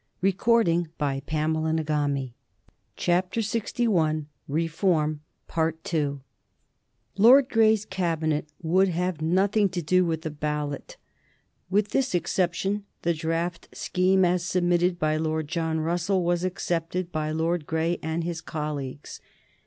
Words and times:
[Sidenote: 0.19 0.47
1831 0.97 1.53
Lord 1.53 1.85
John 1.85 3.23
Russell 3.23 4.03
and 4.03 4.25
the 4.25 4.27
Reform 4.47 5.21
Bill] 5.55 6.21
Lord 7.17 7.47
Grey's 7.49 7.85
Cabinet 7.85 8.47
would 8.63 8.87
have 8.87 9.21
nothing 9.21 9.69
to 9.69 9.81
do 9.83 10.03
with 10.03 10.23
the 10.23 10.31
ballot. 10.31 10.97
With 11.69 11.89
this 11.89 12.15
exception 12.15 12.85
the 13.03 13.13
draft 13.13 13.67
scheme 13.77 14.25
as 14.25 14.43
submitted 14.43 14.97
by 14.97 15.17
Lord 15.17 15.47
John 15.47 15.79
Russell 15.81 16.23
was 16.23 16.43
accepted 16.43 17.11
by 17.11 17.29
Lord 17.29 17.67
Grey 17.67 17.99
and 18.01 18.23
his 18.23 18.41
colleagues. 18.41 19.21